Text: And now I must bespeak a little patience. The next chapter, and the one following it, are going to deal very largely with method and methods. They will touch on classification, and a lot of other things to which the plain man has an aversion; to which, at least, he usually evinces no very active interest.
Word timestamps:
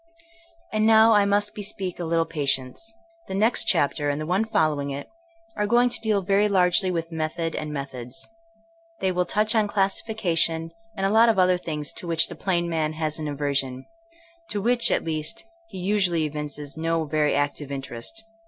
And 0.73 0.87
now 0.87 1.13
I 1.13 1.25
must 1.25 1.53
bespeak 1.53 1.99
a 1.99 2.05
little 2.05 2.25
patience. 2.25 2.91
The 3.27 3.35
next 3.35 3.65
chapter, 3.65 4.09
and 4.09 4.19
the 4.19 4.25
one 4.25 4.45
following 4.45 4.89
it, 4.89 5.07
are 5.55 5.67
going 5.67 5.89
to 5.89 6.01
deal 6.01 6.23
very 6.23 6.49
largely 6.49 6.89
with 6.89 7.11
method 7.11 7.53
and 7.53 7.71
methods. 7.71 8.27
They 8.99 9.11
will 9.11 9.25
touch 9.27 9.53
on 9.53 9.67
classification, 9.67 10.71
and 10.97 11.05
a 11.05 11.11
lot 11.11 11.29
of 11.29 11.37
other 11.37 11.59
things 11.59 11.93
to 11.93 12.07
which 12.07 12.29
the 12.29 12.35
plain 12.35 12.67
man 12.67 12.93
has 12.93 13.19
an 13.19 13.27
aversion; 13.27 13.85
to 14.49 14.59
which, 14.59 14.89
at 14.89 15.03
least, 15.03 15.43
he 15.69 15.77
usually 15.77 16.23
evinces 16.25 16.75
no 16.75 17.05
very 17.05 17.35
active 17.35 17.71
interest. 17.71 18.23